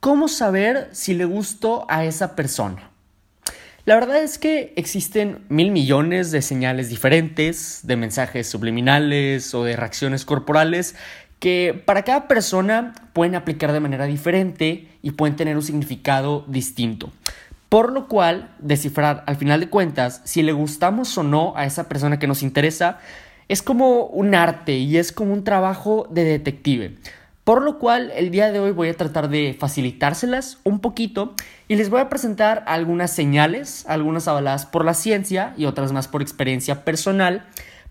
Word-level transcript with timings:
¿cómo 0.00 0.28
saber 0.28 0.88
si 0.92 1.14
le 1.14 1.26
gustó 1.26 1.86
a 1.88 2.04
esa 2.04 2.34
persona? 2.34 2.90
La 3.84 3.94
verdad 3.94 4.22
es 4.22 4.38
que 4.38 4.72
existen 4.76 5.44
mil 5.48 5.70
millones 5.70 6.30
de 6.30 6.42
señales 6.42 6.88
diferentes, 6.88 7.80
de 7.84 7.96
mensajes 7.96 8.48
subliminales 8.48 9.54
o 9.54 9.64
de 9.64 9.76
reacciones 9.76 10.24
corporales 10.24 10.96
que 11.38 11.82
para 11.86 12.02
cada 12.02 12.28
persona 12.28 12.92
pueden 13.14 13.34
aplicar 13.34 13.72
de 13.72 13.80
manera 13.80 14.04
diferente 14.04 14.88
y 15.02 15.12
pueden 15.12 15.36
tener 15.36 15.56
un 15.56 15.62
significado 15.62 16.44
distinto. 16.46 17.10
Por 17.70 17.92
lo 17.92 18.08
cual, 18.08 18.54
descifrar 18.58 19.24
al 19.26 19.36
final 19.36 19.60
de 19.60 19.70
cuentas 19.70 20.20
si 20.24 20.42
le 20.42 20.52
gustamos 20.52 21.16
o 21.16 21.22
no 21.22 21.54
a 21.56 21.64
esa 21.64 21.88
persona 21.88 22.18
que 22.18 22.26
nos 22.26 22.42
interesa 22.42 22.98
es 23.48 23.62
como 23.62 24.04
un 24.06 24.34
arte 24.34 24.76
y 24.76 24.98
es 24.98 25.12
como 25.12 25.32
un 25.32 25.42
trabajo 25.42 26.06
de 26.10 26.24
detective. 26.24 26.96
Por 27.50 27.62
lo 27.62 27.80
cual, 27.80 28.12
el 28.14 28.30
día 28.30 28.52
de 28.52 28.60
hoy 28.60 28.70
voy 28.70 28.90
a 28.90 28.96
tratar 28.96 29.28
de 29.28 29.56
facilitárselas 29.58 30.60
un 30.62 30.78
poquito 30.78 31.34
y 31.66 31.74
les 31.74 31.90
voy 31.90 32.00
a 32.00 32.08
presentar 32.08 32.62
algunas 32.68 33.10
señales, 33.10 33.84
algunas 33.88 34.28
avaladas 34.28 34.66
por 34.66 34.84
la 34.84 34.94
ciencia 34.94 35.52
y 35.56 35.64
otras 35.64 35.90
más 35.90 36.06
por 36.06 36.22
experiencia 36.22 36.84
personal, 36.84 37.44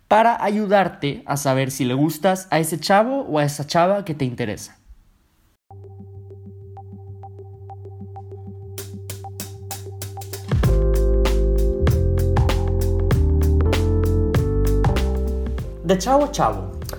para 0.08 0.42
ayudarte 0.42 1.24
a 1.26 1.36
saber 1.36 1.72
si 1.72 1.84
le 1.84 1.94
gustas 1.94 2.48
a 2.52 2.60
ese 2.60 2.80
chavo 2.80 3.24
o 3.24 3.38
a 3.38 3.44
esa 3.44 3.68
chava 3.68 4.06
que 4.06 4.14
te 4.14 4.24
interesa. 4.24 4.78
De 15.84 15.98
Chavo 15.98 16.26
a 16.26 16.32
Chavo, 16.32 16.69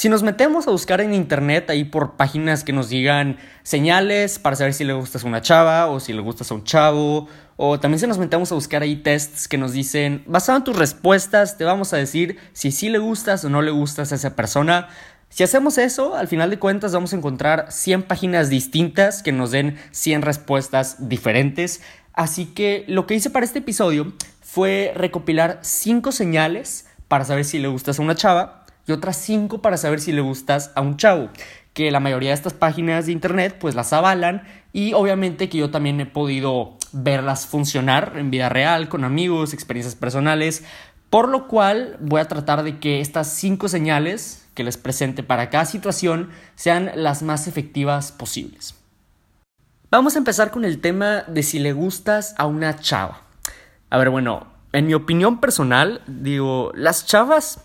Si 0.00 0.08
nos 0.08 0.22
metemos 0.22 0.66
a 0.66 0.70
buscar 0.70 1.02
en 1.02 1.12
internet 1.12 1.68
ahí 1.68 1.84
por 1.84 2.16
páginas 2.16 2.64
que 2.64 2.72
nos 2.72 2.88
digan 2.88 3.36
señales 3.64 4.38
para 4.38 4.56
saber 4.56 4.72
si 4.72 4.82
le 4.82 4.94
gustas 4.94 5.24
a 5.24 5.26
una 5.26 5.42
chava 5.42 5.88
o 5.88 6.00
si 6.00 6.14
le 6.14 6.22
gustas 6.22 6.50
a 6.50 6.54
un 6.54 6.64
chavo, 6.64 7.28
o 7.58 7.80
también 7.80 7.98
si 8.00 8.06
nos 8.06 8.16
metemos 8.16 8.50
a 8.50 8.54
buscar 8.54 8.80
ahí 8.80 8.96
tests 8.96 9.46
que 9.46 9.58
nos 9.58 9.72
dicen, 9.72 10.24
basado 10.26 10.56
en 10.56 10.64
tus 10.64 10.78
respuestas, 10.78 11.58
te 11.58 11.64
vamos 11.64 11.92
a 11.92 11.98
decir 11.98 12.38
si 12.54 12.72
sí 12.72 12.88
le 12.88 12.96
gustas 12.96 13.44
o 13.44 13.50
no 13.50 13.60
le 13.60 13.72
gustas 13.72 14.10
a 14.12 14.14
esa 14.14 14.34
persona. 14.36 14.88
Si 15.28 15.42
hacemos 15.42 15.76
eso, 15.76 16.14
al 16.14 16.28
final 16.28 16.48
de 16.48 16.58
cuentas 16.58 16.94
vamos 16.94 17.12
a 17.12 17.16
encontrar 17.16 17.66
100 17.68 18.04
páginas 18.04 18.48
distintas 18.48 19.22
que 19.22 19.32
nos 19.32 19.50
den 19.50 19.76
100 19.90 20.22
respuestas 20.22 21.10
diferentes. 21.10 21.82
Así 22.14 22.46
que 22.46 22.86
lo 22.88 23.06
que 23.06 23.16
hice 23.16 23.28
para 23.28 23.44
este 23.44 23.58
episodio 23.58 24.14
fue 24.40 24.94
recopilar 24.96 25.58
5 25.60 26.10
señales 26.10 26.86
para 27.10 27.24
saber 27.24 27.44
si 27.44 27.58
le 27.58 27.66
gustas 27.66 27.98
a 27.98 28.02
una 28.02 28.14
chava 28.14 28.59
y 28.90 28.92
otras 28.92 29.16
cinco 29.16 29.62
para 29.62 29.76
saber 29.76 30.00
si 30.00 30.12
le 30.12 30.20
gustas 30.20 30.72
a 30.74 30.80
un 30.80 30.96
chavo, 30.96 31.30
que 31.72 31.90
la 31.90 32.00
mayoría 32.00 32.30
de 32.30 32.34
estas 32.34 32.52
páginas 32.52 33.06
de 33.06 33.12
internet 33.12 33.56
pues 33.60 33.74
las 33.74 33.92
avalan 33.92 34.42
y 34.72 34.92
obviamente 34.92 35.48
que 35.48 35.58
yo 35.58 35.70
también 35.70 36.00
he 36.00 36.06
podido 36.06 36.76
verlas 36.92 37.46
funcionar 37.46 38.14
en 38.16 38.30
vida 38.30 38.48
real, 38.48 38.88
con 38.88 39.04
amigos, 39.04 39.54
experiencias 39.54 39.94
personales, 39.94 40.64
por 41.08 41.28
lo 41.28 41.46
cual 41.46 41.96
voy 42.00 42.20
a 42.20 42.28
tratar 42.28 42.64
de 42.64 42.78
que 42.78 43.00
estas 43.00 43.32
cinco 43.32 43.68
señales 43.68 44.46
que 44.54 44.64
les 44.64 44.76
presente 44.76 45.22
para 45.22 45.48
cada 45.48 45.64
situación 45.64 46.30
sean 46.56 46.90
las 46.96 47.22
más 47.22 47.46
efectivas 47.46 48.10
posibles. 48.10 48.74
Vamos 49.90 50.16
a 50.16 50.18
empezar 50.18 50.50
con 50.50 50.64
el 50.64 50.80
tema 50.80 51.22
de 51.28 51.42
si 51.42 51.58
le 51.58 51.72
gustas 51.72 52.34
a 52.38 52.46
una 52.46 52.76
chava. 52.78 53.22
A 53.88 53.98
ver, 53.98 54.10
bueno, 54.10 54.46
en 54.72 54.86
mi 54.86 54.94
opinión 54.94 55.40
personal, 55.40 56.02
digo, 56.06 56.70
las 56.74 57.06
chavas 57.06 57.60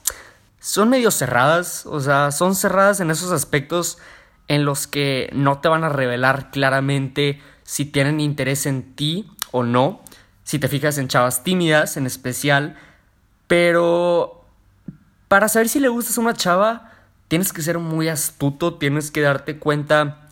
son 0.66 0.90
medio 0.90 1.12
cerradas, 1.12 1.86
o 1.86 2.00
sea, 2.00 2.32
son 2.32 2.56
cerradas 2.56 3.00
en 3.00 3.12
esos 3.12 3.32
aspectos 3.32 4.00
en 4.48 4.66
los 4.66 4.88
que 4.88 5.30
no 5.32 5.60
te 5.60 5.68
van 5.68 5.84
a 5.84 5.90
revelar 5.90 6.50
claramente 6.50 7.40
si 7.62 7.86
tienen 7.86 8.20
interés 8.20 8.66
en 8.66 8.96
ti 8.96 9.30
o 9.52 9.62
no, 9.62 10.02
si 10.44 10.58
te 10.58 10.68
fijas 10.68 10.98
en 10.98 11.08
chavas 11.08 11.44
tímidas 11.44 11.98
en 11.98 12.08
especial, 12.08 12.78
pero 13.46 14.44
para 15.28 15.50
saber 15.50 15.70
si 15.70 15.80
le 15.80 15.88
gustas 15.88 16.18
a 16.18 16.22
una 16.22 16.34
chava, 16.34 16.94
tienes 17.28 17.54
que 17.54 17.62
ser 17.62 17.78
muy 17.78 18.10
astuto, 18.10 18.74
tienes 18.74 19.12
que 19.12 19.22
darte 19.22 19.60
cuenta 19.60 20.28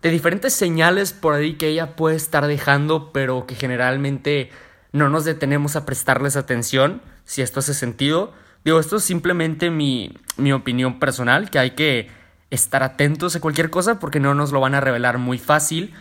de 0.00 0.08
diferentes 0.08 0.54
señales 0.54 1.12
por 1.12 1.34
ahí 1.34 1.58
que 1.58 1.68
ella 1.68 1.96
puede 1.96 2.16
estar 2.16 2.46
dejando, 2.46 3.12
pero 3.12 3.46
que 3.46 3.54
generalmente 3.54 4.50
no 4.92 5.10
nos 5.10 5.26
detenemos 5.26 5.76
a 5.76 5.84
prestarles 5.84 6.34
atención, 6.34 7.02
si 7.26 7.42
esto 7.42 7.60
hace 7.60 7.74
sentido. 7.74 8.32
Digo, 8.66 8.80
esto 8.80 8.96
es 8.96 9.04
simplemente 9.04 9.70
mi, 9.70 10.12
mi 10.36 10.50
opinión 10.50 10.98
personal, 10.98 11.50
que 11.50 11.60
hay 11.60 11.70
que 11.70 12.08
estar 12.50 12.82
atentos 12.82 13.36
a 13.36 13.40
cualquier 13.40 13.70
cosa 13.70 14.00
porque 14.00 14.18
no 14.18 14.34
nos 14.34 14.50
lo 14.50 14.58
van 14.58 14.74
a 14.74 14.80
revelar 14.80 15.18
muy 15.18 15.38
fácil. 15.38 15.94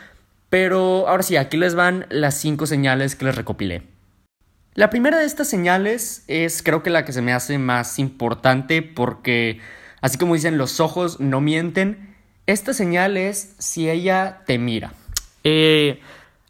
Pero 0.49 1.07
ahora 1.07 1.21
sí, 1.21 1.37
aquí 1.37 1.57
les 1.57 1.75
van 1.75 2.07
las 2.09 2.39
cinco 2.39 2.65
señales 2.65 3.15
que 3.15 3.25
les 3.25 3.35
recopilé. 3.35 3.83
La 4.73 4.89
primera 4.89 5.19
de 5.19 5.25
estas 5.25 5.47
señales 5.47 6.23
es 6.25 6.63
creo 6.63 6.81
que 6.81 6.89
la 6.89 7.05
que 7.05 7.13
se 7.13 7.21
me 7.21 7.33
hace 7.33 7.59
más 7.59 7.99
importante 7.99 8.81
porque, 8.81 9.59
así 10.01 10.17
como 10.17 10.33
dicen, 10.33 10.57
los 10.57 10.79
ojos 10.79 11.19
no 11.19 11.41
mienten. 11.41 12.15
Esta 12.47 12.73
señal 12.73 13.15
es 13.15 13.53
si 13.59 13.91
ella 13.91 14.41
te 14.47 14.57
mira. 14.57 14.91
Eh, 15.43 16.01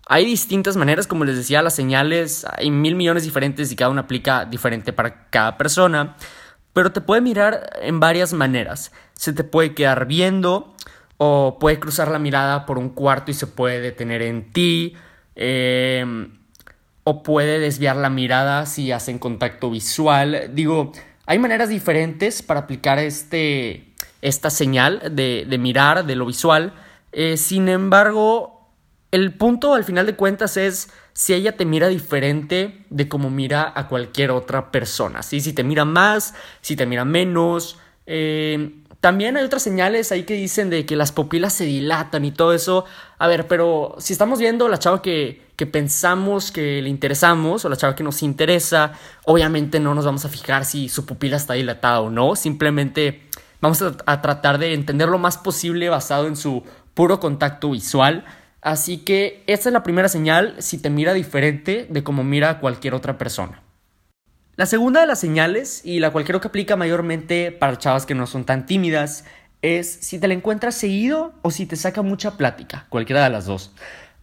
hay 0.08 0.26
distintas 0.26 0.78
maneras, 0.78 1.08
como 1.08 1.26
les 1.26 1.36
decía, 1.36 1.62
las 1.62 1.76
señales, 1.76 2.46
hay 2.58 2.70
mil 2.70 2.96
millones 2.96 3.24
diferentes 3.24 3.72
y 3.72 3.76
cada 3.76 3.90
una 3.90 4.02
aplica 4.02 4.46
diferente 4.46 4.94
para 4.94 5.30
cada 5.30 5.58
persona, 5.58 6.16
pero 6.74 6.92
te 6.92 7.02
puede 7.02 7.22
mirar 7.22 7.70
en 7.82 8.00
varias 8.00 8.34
maneras. 8.34 8.92
Se 9.14 9.34
te 9.34 9.44
puede 9.44 9.74
quedar 9.74 10.06
viendo 10.06 10.76
o 11.18 11.58
puede 11.60 11.80
cruzar 11.80 12.10
la 12.10 12.20
mirada 12.20 12.66
por 12.66 12.78
un 12.78 12.90
cuarto 12.90 13.32
y 13.32 13.34
se 13.34 13.48
puede 13.48 13.80
detener 13.80 14.22
en 14.22 14.52
ti. 14.52 14.96
Em, 15.36 16.38
o 17.04 17.24
puede 17.24 17.60
desviar 17.60 17.96
la 17.96 18.10
mirada 18.10 18.66
si 18.66 18.92
hacen 18.92 19.20
contacto 19.20 19.70
visual. 19.70 20.52
Digo, 20.54 20.92
hay 21.26 21.40
maneras 21.40 21.70
diferentes 21.70 22.42
para 22.42 22.62
aplicar 22.62 23.00
este, 23.00 23.94
esta 24.22 24.50
señal 24.50 25.02
de, 25.16 25.46
de 25.48 25.58
mirar, 25.58 26.06
de 26.06 26.16
lo 26.16 26.26
visual. 26.26 26.74
Eh, 27.12 27.38
sin 27.38 27.70
embargo, 27.70 28.55
el 29.12 29.34
punto 29.34 29.74
al 29.74 29.84
final 29.84 30.06
de 30.06 30.16
cuentas 30.16 30.58
es 30.58 30.90
si 31.14 31.34
ella 31.34 31.56
te 31.56 31.66
mira 31.66 31.88
diferente 31.88 32.86
de 32.90 33.08
como 33.08 33.30
mira 33.30 33.72
a 33.76 33.88
cualquier 33.88 34.32
otra 34.32 34.72
persona. 34.72 35.24
¿sí? 35.24 35.40
Si 35.40 35.54
te 35.54 35.64
mira 35.64 35.86
más, 35.86 36.34
si 36.62 36.76
te 36.76 36.86
mira 36.86 37.06
menos. 37.06 37.78
Eh, 38.06 38.82
también 39.00 39.38
hay 39.38 39.44
otras 39.44 39.62
señales 39.62 40.12
ahí 40.12 40.24
que 40.24 40.34
dicen 40.34 40.70
de 40.70 40.86
que 40.86 40.96
las 40.96 41.12
pupilas 41.12 41.54
se 41.54 41.66
dilatan 41.66 42.26
y 42.26 42.32
todo 42.32 42.54
eso. 42.54 42.86
A 43.20 43.28
ver, 43.28 43.48
pero 43.48 43.96
si 44.00 44.14
estamos 44.14 44.40
viendo 44.40 44.68
la 44.68 44.80
chava 44.80 45.02
que, 45.02 45.46
que 45.56 45.66
pensamos 45.66 46.52
que 46.52 46.82
le 46.82 46.90
interesamos 46.90 47.64
o 47.64 47.70
la 47.70 47.78
chava 47.78 47.96
que 47.96 48.04
nos 48.04 48.24
interesa, 48.24 48.94
obviamente 49.26 49.80
no 49.80 49.94
nos 49.94 50.06
vamos 50.06 50.26
a 50.26 50.30
fijar 50.30 50.66
si 50.66 50.90
su 50.90 51.06
pupila 51.06 51.38
está 51.38 51.54
dilatada 51.54 52.02
o 52.02 52.10
no. 52.10 52.36
Simplemente 52.36 53.30
vamos 53.62 53.82
a 53.82 54.22
tratar 54.22 54.58
de 54.58 54.74
entender 54.74 55.08
lo 55.08 55.20
más 55.20 55.38
posible 55.38 55.88
basado 55.88 56.28
en 56.28 56.36
su 56.36 56.64
puro 56.96 57.20
contacto 57.20 57.70
visual. 57.70 58.26
Así 58.66 58.98
que 58.98 59.44
esta 59.46 59.70
es 59.70 59.74
la 59.74 59.84
primera 59.84 60.10
señal 60.10 60.56
si 60.58 60.80
te 60.80 60.90
mira 60.90 61.14
diferente 61.14 61.86
de 61.88 62.04
como 62.04 62.24
mira 62.24 62.60
cualquier 62.60 62.96
otra 62.96 63.16
persona. 63.16 63.62
La 64.56 64.66
segunda 64.66 65.02
de 65.02 65.06
las 65.06 65.20
señales, 65.20 65.86
y 65.86 66.00
la 66.00 66.10
cual 66.10 66.26
creo 66.26 66.42
que 66.42 66.48
aplica 66.48 66.76
mayormente 66.76 67.52
para 67.52 67.78
chavas 67.78 68.08
que 68.08 68.16
no 68.16 68.26
son 68.26 68.44
tan 68.44 68.66
tímidas, 68.66 69.24
es 69.62 69.88
si 70.02 70.18
te 70.18 70.28
la 70.28 70.34
encuentras 70.34 70.74
seguido 70.74 71.36
o 71.44 71.52
si 71.52 71.68
te 71.68 71.76
saca 71.76 72.02
mucha 72.02 72.38
plática, 72.38 72.88
cualquiera 72.90 73.24
de 73.24 73.30
las 73.30 73.46
dos. 73.46 73.72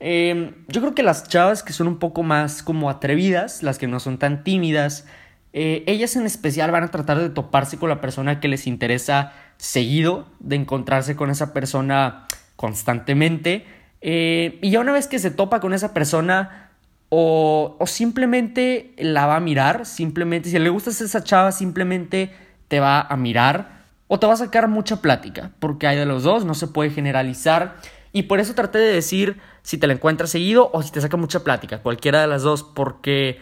Em, 0.00 0.56
yo 0.66 0.80
creo 0.80 0.96
que 0.96 1.04
las 1.04 1.28
chavas 1.28 1.62
que 1.62 1.72
son 1.72 1.86
un 1.86 2.00
poco 2.00 2.24
más 2.24 2.64
como 2.64 2.90
atrevidas, 2.90 3.62
las 3.62 3.78
que 3.78 3.86
no 3.86 4.00
son 4.00 4.18
tan 4.18 4.42
tímidas, 4.42 5.06
eh, 5.52 5.84
ellas 5.86 6.16
en 6.16 6.26
especial 6.26 6.72
van 6.72 6.82
a 6.82 6.90
tratar 6.90 7.20
de 7.20 7.30
toparse 7.30 7.78
con 7.78 7.90
la 7.90 8.00
persona 8.00 8.40
que 8.40 8.48
les 8.48 8.66
interesa 8.66 9.34
seguido, 9.56 10.26
de 10.40 10.56
encontrarse 10.56 11.14
con 11.14 11.30
esa 11.30 11.52
persona 11.52 12.26
constantemente 12.56 13.81
eh, 14.02 14.58
y 14.60 14.70
ya 14.70 14.80
una 14.80 14.92
vez 14.92 15.06
que 15.06 15.18
se 15.18 15.30
topa 15.30 15.60
con 15.60 15.72
esa 15.72 15.94
persona, 15.94 16.70
o, 17.08 17.76
o, 17.78 17.86
simplemente 17.86 18.94
la 18.98 19.26
va 19.26 19.36
a 19.36 19.40
mirar, 19.40 19.86
simplemente, 19.86 20.50
si 20.50 20.58
le 20.58 20.70
gustas 20.70 21.00
a 21.00 21.04
esa 21.04 21.24
chava, 21.24 21.52
simplemente 21.52 22.34
te 22.68 22.80
va 22.80 23.00
a 23.02 23.16
mirar, 23.16 23.82
o 24.08 24.18
te 24.18 24.26
va 24.26 24.34
a 24.34 24.36
sacar 24.36 24.68
mucha 24.68 25.00
plática, 25.00 25.52
porque 25.58 25.86
hay 25.86 25.96
de 25.96 26.06
los 26.06 26.22
dos, 26.22 26.44
no 26.44 26.54
se 26.54 26.66
puede 26.66 26.90
generalizar. 26.90 27.76
Y 28.12 28.24
por 28.24 28.40
eso 28.40 28.54
traté 28.54 28.78
de 28.78 28.92
decir 28.92 29.38
si 29.62 29.78
te 29.78 29.86
la 29.86 29.94
encuentras 29.94 30.30
seguido 30.30 30.70
o 30.72 30.82
si 30.82 30.92
te 30.92 31.00
saca 31.00 31.16
mucha 31.16 31.44
plática, 31.44 31.78
cualquiera 31.82 32.20
de 32.20 32.26
las 32.26 32.42
dos, 32.42 32.62
porque 32.62 33.40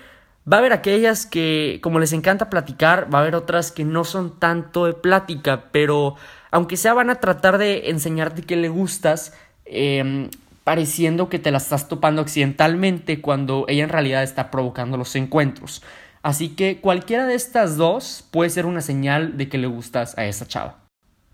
va 0.50 0.58
a 0.58 0.60
haber 0.60 0.72
aquellas 0.72 1.26
que, 1.26 1.80
como 1.82 1.98
les 1.98 2.12
encanta 2.12 2.50
platicar, 2.50 3.12
va 3.12 3.18
a 3.18 3.22
haber 3.22 3.34
otras 3.34 3.72
que 3.72 3.84
no 3.84 4.04
son 4.04 4.38
tanto 4.38 4.86
de 4.86 4.92
plática, 4.92 5.64
pero 5.72 6.14
aunque 6.50 6.76
sea 6.76 6.94
van 6.94 7.10
a 7.10 7.16
tratar 7.16 7.58
de 7.58 7.90
enseñarte 7.90 8.42
que 8.42 8.56
le 8.56 8.68
gustas, 8.68 9.32
em, 9.64 10.28
pareciendo 10.64 11.28
que 11.28 11.38
te 11.38 11.50
la 11.50 11.58
estás 11.58 11.88
topando 11.88 12.22
accidentalmente 12.22 13.20
cuando 13.20 13.64
ella 13.68 13.84
en 13.84 13.90
realidad 13.90 14.22
está 14.22 14.50
provocando 14.50 14.96
los 14.96 15.14
encuentros. 15.16 15.82
Así 16.22 16.50
que 16.50 16.80
cualquiera 16.80 17.26
de 17.26 17.34
estas 17.34 17.76
dos 17.76 18.24
puede 18.30 18.50
ser 18.50 18.66
una 18.66 18.82
señal 18.82 19.36
de 19.36 19.48
que 19.48 19.58
le 19.58 19.66
gustas 19.66 20.16
a 20.18 20.26
esa 20.26 20.46
chava. 20.46 20.80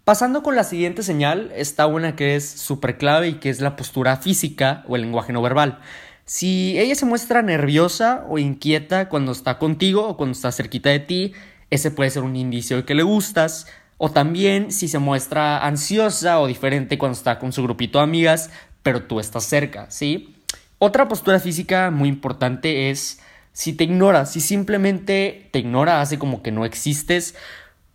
Pasando 0.05 0.45
con 0.45 0.55
la 0.55 0.63
siguiente 0.63 1.03
señal, 1.03 1.51
está 1.57 1.89
una 1.89 2.15
que 2.15 2.37
es 2.37 2.49
súper 2.49 2.97
clave 2.97 3.29
y 3.29 3.35
que 3.35 3.51
es 3.51 3.61
la 3.61 3.75
postura 3.75 4.17
física 4.19 4.85
o 4.87 4.95
el 4.95 5.03
lenguaje 5.03 5.33
no 5.33 5.43
verbal. 5.43 5.81
Si 6.25 6.79
ella 6.79 6.95
se 6.95 7.07
muestra 7.07 7.43
nerviosa 7.43 8.25
o 8.29 8.39
inquieta 8.39 9.09
cuando 9.09 9.33
está 9.33 9.59
contigo 9.59 10.07
o 10.07 10.17
cuando 10.17 10.33
está 10.33 10.53
cerquita 10.53 10.91
de 10.91 11.01
ti, 11.01 11.33
ese 11.71 11.91
puede 11.91 12.11
ser 12.11 12.23
un 12.23 12.37
indicio 12.37 12.77
de 12.77 12.85
que 12.85 12.95
le 12.95 13.03
gustas. 13.03 13.67
O 13.99 14.11
también 14.11 14.71
si 14.71 14.89
se 14.89 14.99
muestra 14.99 15.65
ansiosa 15.67 16.39
o 16.39 16.47
diferente 16.47 16.99
cuando 16.99 17.17
está 17.17 17.39
con 17.41 17.53
su 17.53 17.63
grupito 17.63 17.99
de 17.99 18.05
amigas, 18.05 18.51
pero 18.87 19.03
tú 19.03 19.19
estás 19.19 19.43
cerca, 19.43 19.91
¿sí? 19.91 20.37
Otra 20.79 21.09
postura 21.09 21.41
física 21.41 21.91
muy 21.91 22.09
importante 22.09 22.89
es 22.89 23.21
si 23.53 23.73
te 23.73 23.83
ignora, 23.83 24.27
si 24.27 24.41
simplemente 24.41 25.49
te 25.51 25.59
ignora, 25.59 26.01
hace 26.01 26.21
como 26.21 26.41
que 26.41 26.53
no 26.53 26.65
existes. 26.65 27.35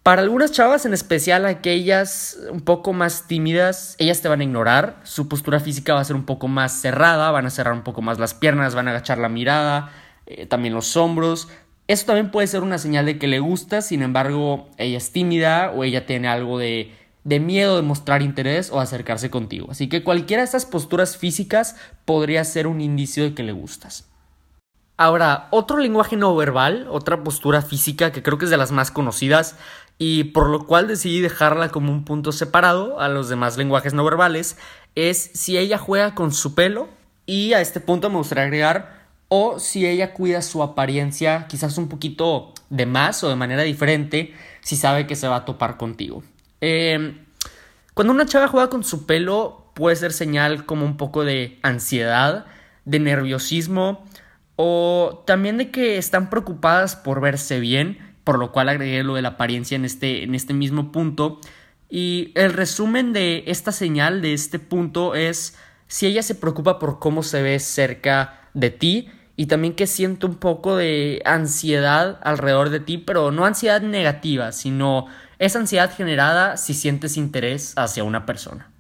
Para 0.03 0.21
algunas 0.21 0.51
chavas, 0.51 0.85
en 0.85 0.93
especial 0.93 1.45
aquellas 1.45 2.38
un 2.51 2.59
poco 2.59 2.91
más 2.91 3.25
tímidas, 3.25 3.95
ellas 3.99 4.21
te 4.21 4.27
van 4.27 4.41
a 4.41 4.43
ignorar, 4.43 4.99
su 5.03 5.29
postura 5.29 5.61
física 5.61 5.93
va 5.93 6.01
a 6.01 6.03
ser 6.03 6.17
un 6.17 6.25
poco 6.25 6.49
más 6.49 6.73
cerrada, 6.81 7.31
van 7.31 7.45
a 7.45 7.51
cerrar 7.51 7.73
un 7.73 7.83
poco 7.83 8.01
más 8.01 8.19
las 8.19 8.33
piernas, 8.33 8.75
van 8.75 8.89
a 8.89 8.91
agachar 8.91 9.17
la 9.17 9.29
mirada, 9.29 9.93
eh, 10.25 10.45
también 10.45 10.73
los 10.73 10.97
hombros. 10.97 11.47
Esto 11.88 12.07
también 12.07 12.31
puede 12.31 12.47
ser 12.47 12.63
una 12.63 12.79
señal 12.79 13.05
de 13.05 13.17
que 13.17 13.27
le 13.27 13.39
gusta, 13.39 13.81
sin 13.81 14.01
embargo, 14.01 14.67
ella 14.77 14.97
es 14.97 15.13
tímida 15.13 15.71
o 15.71 15.85
ella 15.85 16.05
tiene 16.05 16.27
algo 16.27 16.59
de, 16.59 16.91
de 17.23 17.39
miedo 17.39 17.75
de 17.75 17.81
mostrar 17.81 18.21
interés 18.21 18.71
o 18.71 18.79
acercarse 18.79 19.29
contigo. 19.29 19.68
Así 19.69 19.89
que 19.89 20.03
cualquiera 20.03 20.41
de 20.41 20.45
estas 20.45 20.65
posturas 20.65 21.18
físicas 21.18 21.75
podría 22.06 22.44
ser 22.44 22.68
un 22.68 22.81
indicio 22.81 23.23
de 23.23 23.33
que 23.33 23.44
le 23.44 23.51
gustas. 23.51 24.07
Ahora, 24.97 25.47
otro 25.50 25.77
lenguaje 25.77 26.15
no 26.15 26.35
verbal, 26.35 26.88
otra 26.89 27.23
postura 27.23 27.62
física 27.62 28.12
que 28.12 28.21
creo 28.21 28.38
que 28.38 28.45
es 28.45 28.51
de 28.51 28.57
las 28.57 28.71
más 28.71 28.91
conocidas 28.91 29.56
y 29.97 30.25
por 30.25 30.50
lo 30.50 30.68
cual 30.68 30.88
decidí 30.88 31.21
dejarla 31.21 31.69
como 31.69 31.91
un 31.91 32.06
punto 32.06 32.31
separado 32.31 33.00
a 33.00 33.09
los 33.09 33.29
demás 33.29 33.57
lenguajes 33.57 33.94
no 33.94 34.03
verbales, 34.03 34.57
es 34.95 35.31
si 35.33 35.57
ella 35.57 35.77
juega 35.77 36.13
con 36.13 36.31
su 36.33 36.53
pelo 36.53 36.88
y 37.25 37.53
a 37.53 37.62
este 37.62 37.79
punto 37.79 38.09
me 38.09 38.17
gustaría 38.17 38.44
agregar 38.44 39.07
o 39.27 39.59
si 39.59 39.88
ella 39.88 40.13
cuida 40.13 40.41
su 40.41 40.62
apariencia 40.62 41.47
quizás 41.47 41.77
un 41.77 41.88
poquito 41.88 42.53
de 42.69 42.85
más 42.85 43.24
o 43.24 43.29
de 43.29 43.35
manera 43.35 43.63
diferente 43.63 44.33
si 44.62 44.75
sabe 44.75 45.07
que 45.07 45.15
se 45.15 45.27
va 45.27 45.38
a 45.38 45.45
topar 45.45 45.77
contigo. 45.77 46.21
Em, 46.61 47.25
cuando 47.93 48.13
una 48.13 48.25
chava 48.25 48.47
juega 48.47 48.69
con 48.69 48.83
su 48.83 49.05
pelo 49.05 49.71
puede 49.73 49.95
ser 49.95 50.13
señal 50.13 50.65
como 50.65 50.85
un 50.85 50.95
poco 50.95 51.25
de 51.25 51.59
ansiedad, 51.63 52.45
de 52.85 52.99
nerviosismo, 52.99 54.05
o 54.55 55.23
también 55.25 55.57
de 55.57 55.71
que 55.71 55.97
están 55.97 56.29
preocupadas 56.29 56.95
por 56.95 57.19
verse 57.19 57.59
bien, 57.59 57.97
por 58.23 58.37
lo 58.37 58.51
cual 58.51 58.69
agregué 58.69 59.03
lo 59.03 59.15
de 59.15 59.23
la 59.23 59.29
apariencia 59.29 59.75
en 59.75 59.85
este, 59.85 60.23
en 60.23 60.35
este 60.35 60.53
mismo 60.53 60.91
punto. 60.91 61.39
Y 61.89 62.31
el 62.35 62.53
resumen 62.53 63.11
de 63.11 63.43
esta 63.47 63.71
señal, 63.71 64.21
de 64.21 64.33
este 64.33 64.59
punto, 64.59 65.15
es 65.15 65.57
si 65.87 66.05
ella 66.05 66.23
se 66.23 66.35
preocupa 66.35 66.79
por 66.79 66.99
cómo 66.99 67.23
se 67.23 67.41
ve 67.41 67.59
cerca 67.59 68.39
de 68.53 68.69
ti 68.69 69.09
y 69.35 69.47
también 69.47 69.73
que 69.73 69.87
siente 69.87 70.25
un 70.25 70.35
poco 70.35 70.75
de 70.75 71.21
ansiedad 71.25 72.19
alrededor 72.23 72.69
de 72.69 72.79
ti, 72.79 72.97
pero 72.97 73.31
no 73.31 73.45
ansiedad 73.45 73.81
negativa, 73.81 74.51
sino 74.51 75.07
esa 75.41 75.57
ansiedad 75.57 75.91
generada 75.91 76.55
si 76.55 76.75
sientes 76.75 77.17
interés 77.17 77.73
hacia 77.75 78.03
una 78.03 78.27
persona. 78.27 78.71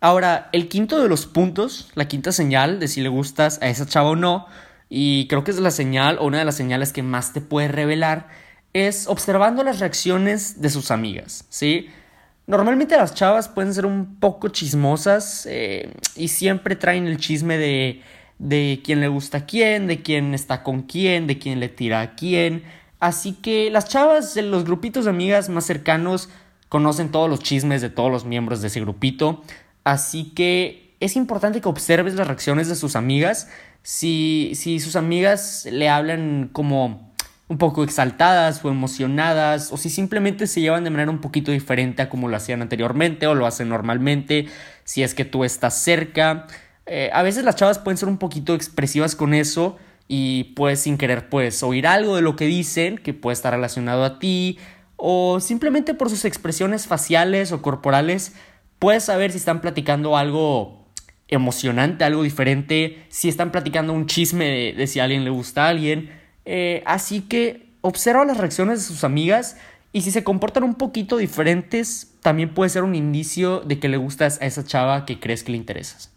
Ahora, 0.00 0.48
el 0.50 0.68
quinto 0.68 1.00
de 1.00 1.08
los 1.08 1.24
puntos, 1.24 1.92
la 1.94 2.08
quinta 2.08 2.32
señal 2.32 2.80
de 2.80 2.88
si 2.88 3.00
le 3.00 3.08
gustas 3.08 3.62
a 3.62 3.68
esa 3.68 3.86
chava 3.86 4.10
o 4.10 4.16
no, 4.16 4.46
y 4.88 5.28
creo 5.28 5.44
que 5.44 5.52
es 5.52 5.60
la 5.60 5.70
señal 5.70 6.18
o 6.18 6.26
una 6.26 6.40
de 6.40 6.44
las 6.44 6.56
señales 6.56 6.92
que 6.92 7.04
más 7.04 7.32
te 7.32 7.40
puede 7.40 7.68
revelar, 7.68 8.26
es 8.72 9.06
observando 9.06 9.62
las 9.62 9.78
reacciones 9.78 10.60
de 10.60 10.68
sus 10.68 10.90
amigas, 10.90 11.46
¿sí? 11.48 11.88
Normalmente 12.48 12.96
las 12.96 13.14
chavas 13.14 13.48
pueden 13.48 13.72
ser 13.72 13.86
un 13.86 14.18
poco 14.18 14.48
chismosas 14.48 15.46
eh, 15.48 15.92
y 16.16 16.26
siempre 16.26 16.74
traen 16.74 17.06
el 17.06 17.18
chisme 17.18 17.56
de, 17.56 18.02
de 18.40 18.82
quién 18.84 19.00
le 19.00 19.06
gusta 19.06 19.38
a 19.38 19.46
quién, 19.46 19.86
de 19.86 20.02
quién 20.02 20.34
está 20.34 20.64
con 20.64 20.82
quién, 20.82 21.28
de 21.28 21.38
quién 21.38 21.60
le 21.60 21.68
tira 21.68 22.00
a 22.00 22.14
quién. 22.16 22.64
Así 23.04 23.34
que 23.34 23.70
las 23.70 23.86
chavas, 23.86 24.34
los 24.34 24.64
grupitos 24.64 25.04
de 25.04 25.10
amigas 25.10 25.50
más 25.50 25.66
cercanos, 25.66 26.30
conocen 26.70 27.10
todos 27.10 27.28
los 27.28 27.40
chismes 27.40 27.82
de 27.82 27.90
todos 27.90 28.10
los 28.10 28.24
miembros 28.24 28.62
de 28.62 28.68
ese 28.68 28.80
grupito. 28.80 29.42
Así 29.84 30.32
que 30.34 30.94
es 31.00 31.14
importante 31.14 31.60
que 31.60 31.68
observes 31.68 32.14
las 32.14 32.26
reacciones 32.26 32.66
de 32.66 32.76
sus 32.76 32.96
amigas 32.96 33.50
si, 33.82 34.52
si 34.54 34.80
sus 34.80 34.96
amigas 34.96 35.68
le 35.70 35.90
hablan 35.90 36.48
como 36.50 37.12
un 37.48 37.58
poco 37.58 37.84
exaltadas 37.84 38.64
o 38.64 38.70
emocionadas, 38.70 39.70
o 39.70 39.76
si 39.76 39.90
simplemente 39.90 40.46
se 40.46 40.62
llevan 40.62 40.82
de 40.84 40.88
manera 40.88 41.10
un 41.10 41.20
poquito 41.20 41.52
diferente 41.52 42.00
a 42.00 42.08
como 42.08 42.28
lo 42.28 42.36
hacían 42.38 42.62
anteriormente 42.62 43.26
o 43.26 43.34
lo 43.34 43.44
hacen 43.44 43.68
normalmente, 43.68 44.46
si 44.84 45.02
es 45.02 45.12
que 45.12 45.26
tú 45.26 45.44
estás 45.44 45.76
cerca. 45.76 46.46
Eh, 46.86 47.10
a 47.12 47.22
veces 47.22 47.44
las 47.44 47.56
chavas 47.56 47.78
pueden 47.78 47.98
ser 47.98 48.08
un 48.08 48.16
poquito 48.16 48.54
expresivas 48.54 49.14
con 49.14 49.34
eso 49.34 49.76
y 50.08 50.44
puedes 50.54 50.80
sin 50.80 50.98
querer 50.98 51.28
pues 51.28 51.62
oír 51.62 51.86
algo 51.86 52.16
de 52.16 52.22
lo 52.22 52.36
que 52.36 52.46
dicen 52.46 52.98
que 52.98 53.14
puede 53.14 53.34
estar 53.34 53.52
relacionado 53.52 54.04
a 54.04 54.18
ti 54.18 54.58
o 54.96 55.40
simplemente 55.40 55.94
por 55.94 56.10
sus 56.10 56.24
expresiones 56.24 56.86
faciales 56.86 57.52
o 57.52 57.62
corporales 57.62 58.34
puedes 58.78 59.04
saber 59.04 59.32
si 59.32 59.38
están 59.38 59.60
platicando 59.60 60.16
algo 60.16 60.84
emocionante, 61.28 62.04
algo 62.04 62.22
diferente, 62.22 63.04
si 63.08 63.28
están 63.28 63.50
platicando 63.50 63.92
un 63.92 64.06
chisme 64.06 64.74
de, 64.74 64.86
si 64.86 65.00
a 65.00 65.04
alguien 65.04 65.24
le 65.24 65.30
gusta 65.30 65.66
a 65.66 65.68
alguien. 65.70 66.10
Eh, 66.44 66.82
así 66.86 67.22
que 67.22 67.70
observa 67.80 68.24
las 68.24 68.36
reacciones 68.36 68.80
de 68.80 68.86
sus 68.86 69.04
amigas 69.04 69.56
y 69.92 70.02
si 70.02 70.10
se 70.10 70.24
comportan 70.24 70.64
un 70.64 70.74
poquito 70.74 71.16
diferentes, 71.16 72.14
también 72.20 72.52
puede 72.52 72.70
ser 72.70 72.82
un 72.82 72.94
indicio 72.94 73.60
de 73.60 73.78
que 73.78 73.88
le 73.88 73.96
gustas 73.96 74.40
a 74.40 74.46
esa 74.46 74.64
chava 74.64 75.06
que 75.06 75.20
crees 75.20 75.44
que 75.44 75.52
le 75.52 75.58
interesas. 75.58 76.13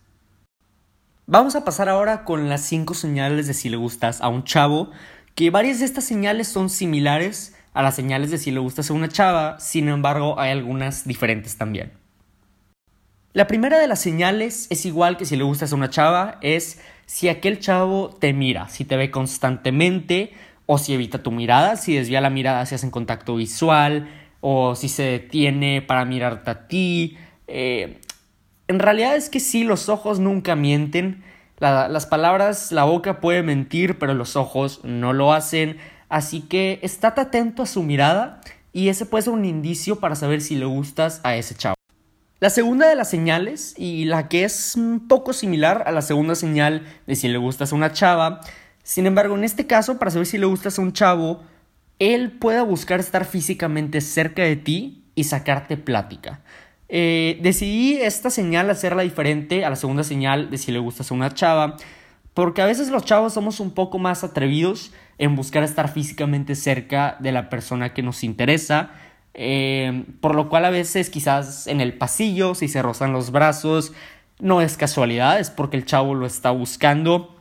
Vamos 1.30 1.58
a 1.58 1.66
pasar 1.66 1.90
ahora 1.90 2.24
con 2.24 2.48
las 2.48 2.62
5 2.62 2.94
señales 2.94 3.48
de 3.48 3.54
si 3.54 3.68
le 3.68 3.76
gustas 3.76 4.22
a 4.22 4.30
un 4.30 4.46
chavo, 4.46 4.92
que 5.36 5.50
varias 5.50 5.80
de 5.80 5.86
estas 5.86 6.06
señales 6.06 6.48
son 6.48 6.70
similares 6.70 7.54
a 7.74 7.84
las 7.84 7.98
señales 7.98 8.32
de 8.32 8.38
si 8.38 8.50
le 8.50 8.62
gustas 8.62 8.90
a 8.90 8.94
una 8.94 9.10
chava, 9.10 9.60
sin 9.60 9.90
embargo 9.90 10.40
hay 10.40 10.52
algunas 10.52 11.06
diferentes 11.06 11.58
también. 11.58 11.92
La 13.34 13.46
primera 13.46 13.78
de 13.78 13.90
las 13.90 14.00
señales 14.00 14.68
es 14.70 14.86
igual 14.86 15.18
que 15.18 15.26
si 15.26 15.36
le 15.36 15.44
gustas 15.44 15.74
a 15.74 15.76
una 15.76 15.90
chava, 15.90 16.38
es 16.42 16.80
si 17.06 17.28
aquel 17.28 17.60
chavo 17.60 18.08
te 18.08 18.32
mira, 18.32 18.70
si 18.70 18.86
te 18.86 18.96
ve 18.96 19.12
constantemente 19.12 20.32
o 20.66 20.78
si 20.78 20.94
evita 20.94 21.24
tu 21.24 21.32
mirada, 21.32 21.76
si 21.76 21.94
desvía 21.94 22.22
la 22.22 22.30
mirada 22.30 22.66
si 22.66 22.76
hacen 22.76 22.90
contacto 22.90 23.36
visual 23.36 24.08
o 24.40 24.76
si 24.76 24.88
se 24.88 25.04
detiene 25.04 25.82
para 25.82 26.06
mirarte 26.06 26.52
a 26.52 26.68
ti. 26.70 27.18
Eh, 27.48 28.00
en 28.68 28.80
realidad 28.80 29.16
es 29.16 29.30
que 29.30 29.40
sí, 29.40 29.64
los 29.64 29.90
ojos 29.90 30.20
nunca 30.20 30.56
mienten. 30.56 31.24
las 31.60 32.06
palabras, 32.06 32.72
la 32.72 32.84
boca 32.84 33.20
puede 33.20 33.44
mentir, 33.44 33.98
pero 33.98 34.14
los 34.14 34.36
ojos 34.36 34.82
no 34.84 35.14
lo 35.14 35.34
hacen. 35.34 35.78
Así 36.10 36.42
que 36.42 36.80
estate 36.84 37.22
atento 37.22 37.64
a 37.64 37.66
su 37.66 37.84
mirada 37.84 38.42
y 38.74 38.90
ese 38.90 39.06
puede 39.06 39.24
ser 39.24 39.34
un 39.34 39.46
indicio 39.46 40.00
para 40.00 40.16
saber 40.16 40.42
si 40.42 40.56
le 40.56 40.66
gustas 40.66 41.20
a 41.24 41.36
ese 41.36 41.56
chavo. 41.56 41.76
La 42.40 42.52
segunda 42.52 42.88
de 42.88 42.96
las 42.96 43.10
señales, 43.10 43.74
y 43.78 44.06
la 44.06 44.30
que 44.30 44.44
es 44.44 44.76
un 44.76 45.08
poco 45.08 45.34
similar 45.34 45.84
a 45.88 45.92
la 45.92 46.04
segunda 46.04 46.36
señal 46.36 46.86
de 47.08 47.16
si 47.16 47.28
le 47.28 47.40
gustas 47.40 47.72
a 47.72 47.76
una 47.76 47.94
chava, 47.94 48.42
sin 48.84 49.08
embargo, 49.08 49.36
en 49.36 49.44
este 49.44 49.66
caso, 49.66 49.98
para 49.98 50.12
saber 50.12 50.28
si 50.28 50.38
le 50.38 50.46
gustas 50.46 50.78
a 50.78 50.82
un 50.84 50.94
chavo, 50.94 51.42
él 51.98 52.32
pueda 52.32 52.62
buscar 52.62 53.00
estar 53.00 53.26
físicamente 53.26 54.02
cerca 54.02 54.44
de 54.44 54.56
ti 54.56 55.04
y 55.16 55.24
sacarte 55.24 55.78
plática. 55.78 56.42
Eh, 56.90 57.40
decidí 57.42 57.98
esta 57.98 58.30
señal 58.30 58.70
hacerla 58.70 59.04
diferente 59.04 59.66
a 59.66 59.70
la 59.70 59.76
segunda 59.76 60.04
señal 60.04 60.50
de 60.50 60.58
si 60.58 60.72
le 60.72 60.80
gustas 60.80 61.12
a 61.12 61.14
una 61.14 61.34
chava, 61.34 61.78
porque 62.34 62.62
a 62.62 62.66
veces 62.66 62.90
los 62.90 63.04
chavos 63.04 63.34
somos 63.34 63.60
un 63.60 63.72
poco 63.72 64.00
más 64.00 64.24
atrevidos 64.24 64.94
en 65.18 65.36
buscar 65.36 65.64
estar 65.64 65.92
físicamente 65.92 66.56
cerca 66.56 67.18
de 67.20 67.32
la 67.32 67.50
persona 67.50 67.94
que 67.94 68.04
nos 68.04 68.24
interesa 68.24 68.92
eh, 69.40 70.04
por 70.20 70.34
lo 70.34 70.50
cual 70.50 70.66
a 70.66 70.72
veces 70.72 71.12
quizás 71.12 71.68
en 71.68 71.80
el 71.80 71.94
pasillo, 71.94 72.56
si 72.56 72.68
se 72.68 72.82
rozan 72.82 73.14
los 73.14 73.32
brazos, 73.32 73.94
no 74.40 74.62
es 74.62 74.78
casualidad, 74.78 75.40
es 75.40 75.52
porque 75.52 75.78
el 75.78 75.86
chavo 75.86 76.16
lo 76.16 76.26
está 76.26 76.50
buscando. 76.52 77.36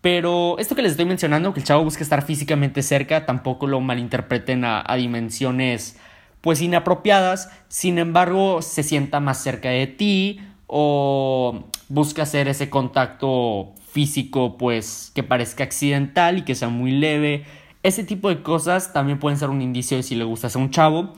Pero 0.00 0.58
esto 0.58 0.74
que 0.74 0.82
les 0.82 0.92
estoy 0.92 1.06
mencionando, 1.06 1.54
que 1.54 1.60
el 1.60 1.66
chavo 1.66 1.84
busca 1.84 2.02
estar 2.02 2.22
físicamente 2.22 2.82
cerca, 2.82 3.26
tampoco 3.26 3.66
lo 3.66 3.80
malinterpreten 3.80 4.64
a, 4.64 4.84
dimensiones 4.96 5.98
pues 6.46 6.62
inapropiadas, 6.62 7.50
sin 7.66 7.98
embargo 7.98 8.62
se 8.62 8.84
sienta 8.84 9.18
más 9.18 9.42
cerca 9.42 9.70
de 9.70 9.88
ti 9.88 10.38
o 10.68 11.64
busca 11.88 12.22
hacer 12.22 12.46
ese 12.46 12.70
contacto 12.70 13.74
físico 13.90 14.56
pues 14.56 15.10
que 15.12 15.24
parezca 15.24 15.64
accidental 15.64 16.38
y 16.38 16.42
que 16.42 16.54
sea 16.54 16.68
muy 16.68 16.92
leve. 16.92 17.44
Ese 17.82 18.04
tipo 18.04 18.28
de 18.28 18.44
cosas 18.44 18.92
también 18.92 19.18
pueden 19.18 19.40
ser 19.40 19.50
un 19.50 19.60
indicio 19.60 19.96
de 19.96 20.04
si 20.04 20.14
le 20.14 20.22
gustas 20.22 20.54
a 20.54 20.60
un 20.60 20.70
chavo. 20.70 21.14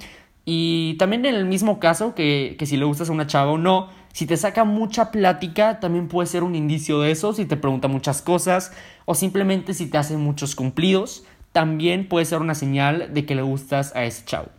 Y 0.47 0.94
también 0.94 1.26
en 1.26 1.35
el 1.35 1.44
mismo 1.44 1.78
caso 1.78 2.14
que, 2.14 2.56
que 2.58 2.64
si 2.64 2.78
le 2.78 2.87
gustas 2.87 3.11
a 3.11 3.12
una 3.12 3.26
chava 3.26 3.50
o 3.50 3.58
no, 3.58 3.90
si 4.14 4.25
te 4.25 4.38
saca 4.38 4.64
mucha 4.64 5.11
plática, 5.11 5.78
también 5.78 6.08
puede 6.08 6.26
ser 6.26 6.42
un 6.42 6.54
indicio 6.54 7.00
de 7.00 7.11
eso, 7.11 7.35
si 7.35 7.44
te 7.44 7.58
pregunta 7.58 7.87
muchas 7.87 8.23
cosas 8.23 8.73
o 9.04 9.14
simplemente 9.14 9.75
si 9.75 9.90
te 9.90 9.99
hace 9.99 10.16
muchos 10.16 10.54
cumplidos, 10.54 11.26
también 11.52 12.08
puede 12.08 12.25
ser 12.25 12.40
una 12.40 12.54
señal 12.54 13.12
de 13.12 13.26
que 13.26 13.35
le 13.35 13.42
gustas 13.42 13.94
a 13.94 14.06
ese 14.06 14.25
chavo. 14.25 14.57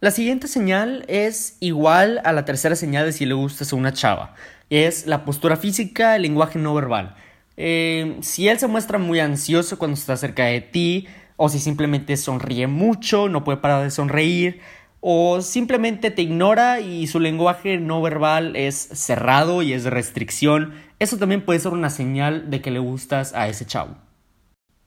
La 0.00 0.10
siguiente 0.10 0.46
señal 0.46 1.06
es 1.08 1.56
igual 1.60 2.20
a 2.24 2.34
la 2.34 2.44
tercera 2.44 2.76
señal 2.76 3.06
de 3.06 3.12
si 3.12 3.24
le 3.24 3.32
gustas 3.32 3.72
a 3.72 3.76
una 3.76 3.94
chava. 3.94 4.34
Es 4.68 5.06
la 5.06 5.24
postura 5.24 5.56
física, 5.56 6.18
lenguaje 6.18 6.58
no 6.58 6.74
verbal. 6.74 7.16
Eh, 7.56 8.18
si 8.20 8.46
él 8.46 8.58
se 8.58 8.66
muestra 8.66 8.98
muy 8.98 9.20
ansioso 9.20 9.78
cuando 9.78 9.94
está 9.94 10.18
cerca 10.18 10.44
de 10.44 10.60
ti, 10.60 11.08
o 11.36 11.48
si 11.48 11.58
simplemente 11.58 12.18
sonríe 12.18 12.66
mucho, 12.66 13.30
no 13.30 13.42
puede 13.42 13.56
parar 13.56 13.84
de 13.84 13.90
sonreír, 13.90 14.60
o 15.00 15.40
simplemente 15.40 16.10
te 16.10 16.20
ignora 16.20 16.80
y 16.80 17.06
su 17.06 17.18
lenguaje 17.18 17.78
no 17.78 18.02
verbal 18.02 18.54
es 18.54 18.76
cerrado 18.76 19.62
y 19.62 19.72
es 19.72 19.84
de 19.84 19.90
restricción, 19.90 20.74
eso 20.98 21.16
también 21.16 21.42
puede 21.42 21.60
ser 21.60 21.72
una 21.72 21.88
señal 21.88 22.50
de 22.50 22.60
que 22.60 22.70
le 22.70 22.80
gustas 22.80 23.32
a 23.34 23.48
ese 23.48 23.64
chavo. 23.64 23.96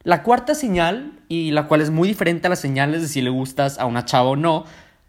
La 0.04 0.22
cuarta 0.22 0.54
señal, 0.54 1.20
y 1.28 1.50
la 1.50 1.66
cual 1.66 1.80
es 1.80 1.90
muy 1.90 2.06
diferente 2.06 2.46
a 2.46 2.50
las 2.50 2.60
señales 2.60 3.02
de 3.02 3.08
si 3.08 3.22
le 3.22 3.30
gustas 3.30 3.78
a 3.78 3.86
una 3.86 4.04
chava 4.04 4.30
o 4.30 4.36
no, 4.36 4.66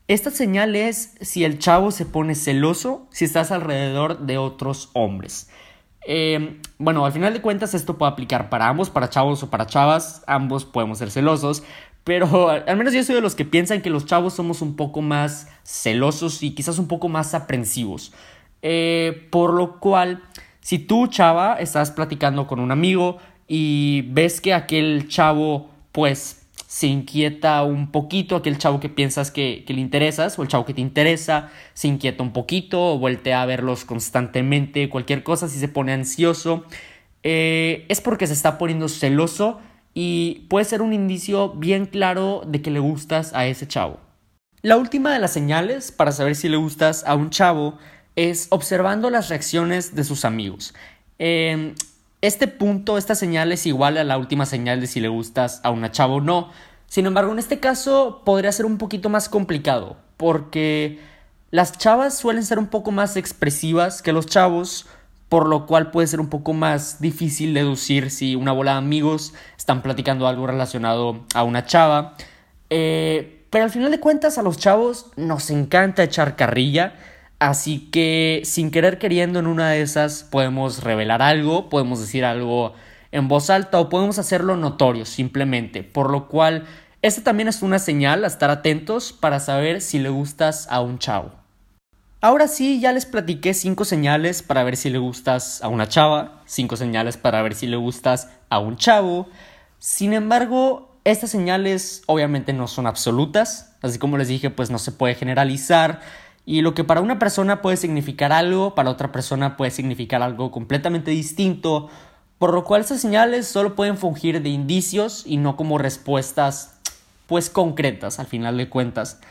esta 0.07 0.31
señal 0.31 0.75
es 0.75 1.15
si 1.21 1.43
el 1.43 1.59
chavo 1.59 1.91
se 1.91 2.05
pone 2.05 2.35
celoso 2.35 3.07
si 3.11 3.25
estás 3.25 3.51
alrededor 3.51 4.19
de 4.19 4.37
otros 4.37 4.89
hombres. 4.93 5.49
Eh, 6.05 6.59
bueno, 6.79 7.05
al 7.05 7.11
final 7.11 7.33
de 7.33 7.41
cuentas 7.41 7.73
esto 7.73 7.97
puede 7.97 8.11
aplicar 8.11 8.49
para 8.49 8.67
ambos, 8.67 8.89
para 8.89 9.09
chavos 9.09 9.43
o 9.43 9.49
para 9.49 9.67
chavas, 9.67 10.23
ambos 10.25 10.65
podemos 10.65 10.97
ser 10.97 11.11
celosos, 11.11 11.63
pero 12.03 12.49
al 12.67 12.77
menos 12.77 12.93
yo 12.93 13.03
soy 13.03 13.15
de 13.15 13.21
los 13.21 13.35
que 13.35 13.45
piensan 13.45 13.81
que 13.81 13.89
los 13.89 14.05
chavos 14.05 14.33
somos 14.33 14.61
un 14.61 14.75
poco 14.75 15.01
más 15.01 15.47
celosos 15.63 16.41
y 16.43 16.55
quizás 16.55 16.79
un 16.79 16.87
poco 16.87 17.07
más 17.07 17.33
aprensivos. 17.33 18.13
Eh, 18.63 19.27
por 19.31 19.53
lo 19.53 19.79
cual, 19.79 20.23
si 20.59 20.79
tú, 20.79 21.07
chava, 21.07 21.55
estás 21.55 21.91
platicando 21.91 22.47
con 22.47 22.59
un 22.59 22.71
amigo 22.71 23.17
y 23.47 24.03
ves 24.09 24.41
que 24.41 24.53
aquel 24.53 25.07
chavo, 25.07 25.69
pues, 25.91 26.40
se 26.71 26.87
inquieta 26.87 27.61
un 27.63 27.91
poquito, 27.91 28.37
aquel 28.37 28.57
chavo 28.57 28.79
que 28.79 28.87
piensas 28.87 29.29
que, 29.29 29.65
le 29.67 29.81
interesas 29.81 30.39
o 30.39 30.41
el 30.41 30.47
chavo 30.47 30.63
que 30.63 30.73
te 30.73 30.79
interesa 30.79 31.49
se 31.73 31.89
inquieta 31.89 32.23
un 32.23 32.31
poquito 32.31 32.93
o 32.93 32.97
voltea 32.97 33.41
a 33.41 33.45
verlos 33.45 33.83
constantemente, 33.83 34.87
cualquier 34.87 35.21
cosa, 35.21 35.49
si 35.49 35.59
se 35.59 35.67
pone 35.67 35.91
ansioso, 35.91 36.63
eh, 37.23 37.85
es 37.89 37.99
porque 37.99 38.25
se 38.25 38.31
está 38.31 38.57
poniendo 38.57 38.87
celoso 38.87 39.59
y 39.93 40.45
puede 40.47 40.63
ser 40.63 40.81
un 40.81 40.93
indicio 40.93 41.49
bien 41.49 41.87
claro 41.87 42.41
de 42.47 42.61
que 42.61 42.71
le 42.71 42.79
gustas 42.79 43.33
a 43.33 43.45
ese 43.47 43.67
chavo. 43.67 43.99
La 44.61 44.77
última 44.77 45.11
de 45.11 45.19
las 45.19 45.33
señales 45.33 45.91
para 45.91 46.13
saber 46.13 46.37
si 46.37 46.47
le 46.47 46.55
gustas 46.55 47.03
a 47.05 47.15
un 47.15 47.31
chavo 47.31 47.77
es 48.15 48.47
observando 48.49 49.09
las 49.09 49.27
reacciones 49.27 49.93
de 49.93 50.05
sus 50.05 50.23
amigos. 50.23 50.73
Eh, 51.19 51.75
este 52.21 52.47
punto, 52.47 52.97
esta 52.97 53.15
señal 53.15 53.51
es 53.51 53.65
igual 53.65 53.97
a 53.97 54.03
la 54.03 54.17
última 54.17 54.45
señal 54.45 54.79
de 54.79 54.87
si 54.87 54.99
le 54.99 55.07
gustas 55.07 55.59
a 55.63 55.71
una 55.71 55.91
chava 55.91 56.13
o 56.13 56.21
no. 56.21 56.49
Sin 56.87 57.05
embargo, 57.05 57.31
en 57.31 57.39
este 57.39 57.59
caso 57.59 58.21
podría 58.23 58.51
ser 58.51 58.65
un 58.65 58.77
poquito 58.77 59.09
más 59.09 59.27
complicado, 59.27 59.97
porque 60.17 60.99
las 61.49 61.77
chavas 61.77 62.17
suelen 62.17 62.43
ser 62.43 62.59
un 62.59 62.67
poco 62.67 62.91
más 62.91 63.17
expresivas 63.17 64.01
que 64.01 64.13
los 64.13 64.27
chavos, 64.27 64.87
por 65.29 65.47
lo 65.47 65.65
cual 65.65 65.91
puede 65.91 66.07
ser 66.07 66.19
un 66.19 66.29
poco 66.29 66.53
más 66.53 67.01
difícil 67.01 67.53
deducir 67.53 68.11
si 68.11 68.35
una 68.35 68.51
bola 68.51 68.73
de 68.73 68.77
amigos 68.79 69.33
están 69.57 69.81
platicando 69.81 70.27
algo 70.27 70.45
relacionado 70.45 71.25
a 71.33 71.43
una 71.43 71.65
chava. 71.65 72.15
Eh, 72.69 73.45
pero 73.49 73.65
al 73.65 73.71
final 73.71 73.91
de 73.91 73.99
cuentas 73.99 74.37
a 74.37 74.43
los 74.43 74.57
chavos 74.57 75.07
nos 75.15 75.49
encanta 75.49 76.03
echar 76.03 76.35
carrilla 76.35 76.93
Así 77.41 77.89
que 77.91 78.43
sin 78.45 78.69
querer 78.69 78.99
queriendo 78.99 79.39
en 79.39 79.47
una 79.47 79.71
de 79.71 79.81
esas 79.81 80.23
podemos 80.23 80.83
revelar 80.83 81.23
algo, 81.23 81.69
podemos 81.69 81.99
decir 81.99 82.23
algo 82.23 82.75
en 83.11 83.27
voz 83.27 83.49
alta 83.49 83.79
o 83.79 83.89
podemos 83.89 84.19
hacerlo 84.19 84.57
notorio 84.57 85.05
simplemente. 85.05 85.81
Por 85.81 86.11
lo 86.11 86.27
cual, 86.27 86.67
esta 87.01 87.23
también 87.23 87.47
es 87.47 87.63
una 87.63 87.79
señal 87.79 88.25
a 88.25 88.27
estar 88.27 88.51
atentos 88.51 89.11
para 89.11 89.39
saber 89.39 89.81
si 89.81 89.97
le 89.97 90.09
gustas 90.09 90.67
a 90.69 90.81
un 90.81 90.99
chavo. 90.99 91.31
Ahora 92.21 92.47
sí, 92.47 92.79
ya 92.79 92.91
les 92.91 93.07
platiqué 93.07 93.55
cinco 93.55 93.85
señales 93.85 94.43
para 94.43 94.63
ver 94.63 94.77
si 94.77 94.91
le 94.91 94.99
gustas 94.99 95.63
a 95.63 95.67
una 95.67 95.87
chava, 95.87 96.43
cinco 96.45 96.77
señales 96.77 97.17
para 97.17 97.41
ver 97.41 97.55
si 97.55 97.65
le 97.65 97.77
gustas 97.77 98.29
a 98.49 98.59
un 98.59 98.77
chavo. 98.77 99.27
Sin 99.79 100.13
embargo, 100.13 100.95
estas 101.05 101.31
señales 101.31 102.03
obviamente 102.05 102.53
no 102.53 102.67
son 102.67 102.85
absolutas, 102.85 103.75
así 103.81 103.97
como 103.97 104.19
les 104.19 104.27
dije, 104.27 104.51
pues 104.51 104.69
no 104.69 104.77
se 104.77 104.91
puede 104.91 105.15
generalizar 105.15 106.01
y 106.45 106.61
lo 106.61 106.73
que 106.73 106.83
para 106.83 107.01
una 107.01 107.19
persona 107.19 107.61
puede 107.61 107.77
significar 107.77 108.31
algo, 108.31 108.75
para 108.75 108.89
otra 108.89 109.11
persona 109.11 109.57
puede 109.57 109.71
significar 109.71 110.21
algo 110.21 110.51
completamente 110.51 111.11
distinto, 111.11 111.89
por 112.37 112.53
lo 112.53 112.63
cual 112.63 112.81
esas 112.81 113.01
señales 113.01 113.47
solo 113.47 113.75
pueden 113.75 113.97
fungir 113.97 114.41
de 114.41 114.49
indicios 114.49 115.23
y 115.25 115.37
no 115.37 115.55
como 115.55 115.77
respuestas 115.77 116.79
pues 117.27 117.49
concretas 117.49 118.19
al 118.19 118.25
final 118.25 118.57
de 118.57 118.69
cuentas. 118.69 119.21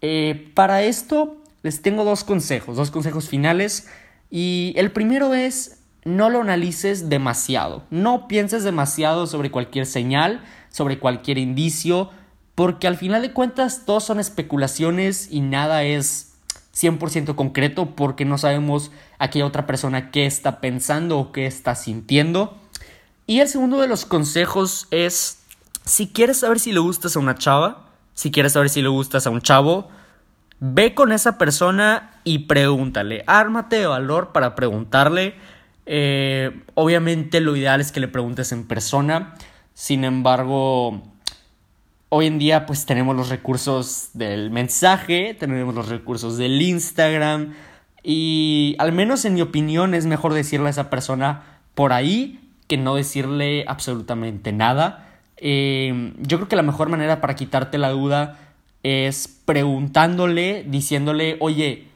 Eh, 0.00 0.50
para 0.54 0.82
esto 0.82 1.36
les 1.62 1.82
tengo 1.82 2.04
dos 2.04 2.24
consejos, 2.24 2.76
dos 2.76 2.90
consejos 2.90 3.28
finales 3.28 3.88
y 4.30 4.74
el 4.76 4.90
primero 4.90 5.34
es 5.34 5.78
no 6.04 6.30
lo 6.30 6.40
analices 6.40 7.08
demasiado, 7.08 7.84
no 7.90 8.28
pienses 8.28 8.64
demasiado 8.64 9.26
sobre 9.26 9.50
cualquier 9.50 9.86
señal, 9.86 10.42
sobre 10.70 10.98
cualquier 10.98 11.38
indicio, 11.38 12.10
porque 12.54 12.86
al 12.86 12.96
final 12.96 13.22
de 13.22 13.32
cuentas 13.32 13.84
todos 13.84 14.04
son 14.04 14.18
especulaciones 14.20 15.28
y 15.30 15.40
nada 15.40 15.84
es 15.84 16.27
100% 16.78 17.34
concreto 17.34 17.96
porque 17.96 18.24
no 18.24 18.38
sabemos 18.38 18.92
aquella 19.18 19.46
otra 19.46 19.66
persona 19.66 20.10
qué 20.10 20.26
está 20.26 20.60
pensando 20.60 21.18
o 21.18 21.32
qué 21.32 21.46
está 21.46 21.74
sintiendo. 21.74 22.56
Y 23.26 23.40
el 23.40 23.48
segundo 23.48 23.80
de 23.80 23.88
los 23.88 24.04
consejos 24.04 24.86
es, 24.90 25.42
si 25.84 26.08
quieres 26.08 26.38
saber 26.38 26.60
si 26.60 26.72
le 26.72 26.78
gustas 26.78 27.16
a 27.16 27.18
una 27.18 27.34
chava, 27.34 27.88
si 28.14 28.30
quieres 28.30 28.52
saber 28.52 28.68
si 28.68 28.80
le 28.80 28.88
gustas 28.88 29.26
a 29.26 29.30
un 29.30 29.42
chavo, 29.42 29.88
ve 30.60 30.94
con 30.94 31.12
esa 31.12 31.36
persona 31.36 32.20
y 32.24 32.40
pregúntale, 32.40 33.24
ármate 33.26 33.76
de 33.76 33.86
valor 33.86 34.32
para 34.32 34.54
preguntarle. 34.54 35.34
Eh, 35.86 36.62
obviamente 36.74 37.40
lo 37.40 37.56
ideal 37.56 37.80
es 37.80 37.92
que 37.92 38.00
le 38.00 38.08
preguntes 38.08 38.52
en 38.52 38.66
persona, 38.66 39.34
sin 39.74 40.04
embargo, 40.04 41.02
Hoy 42.10 42.26
en 42.26 42.38
día 42.38 42.64
pues 42.64 42.86
tenemos 42.86 43.14
los 43.14 43.28
recursos 43.28 44.10
del 44.14 44.50
mensaje, 44.50 45.36
tenemos 45.38 45.74
los 45.74 45.88
recursos 45.88 46.38
del 46.38 46.62
Instagram 46.62 47.52
y 48.02 48.76
al 48.78 48.92
menos 48.92 49.26
en 49.26 49.34
mi 49.34 49.42
opinión 49.42 49.92
es 49.92 50.06
mejor 50.06 50.32
decirle 50.32 50.68
a 50.68 50.70
esa 50.70 50.88
persona 50.88 51.42
por 51.74 51.92
ahí 51.92 52.40
que 52.66 52.78
no 52.78 52.94
decirle 52.94 53.66
absolutamente 53.68 54.52
nada. 54.52 55.20
Eh, 55.36 56.14
yo 56.20 56.38
creo 56.38 56.48
que 56.48 56.56
la 56.56 56.62
mejor 56.62 56.88
manera 56.88 57.20
para 57.20 57.36
quitarte 57.36 57.76
la 57.76 57.90
duda 57.90 58.38
es 58.82 59.28
preguntándole, 59.44 60.64
diciéndole, 60.66 61.36
oye, 61.40 61.88